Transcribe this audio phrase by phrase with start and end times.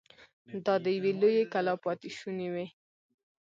[0.65, 2.67] دا د يوې لويې کلا پاتې شونې وې.